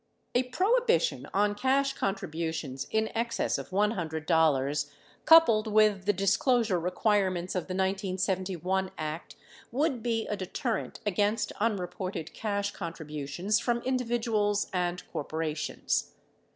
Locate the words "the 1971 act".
7.67-9.35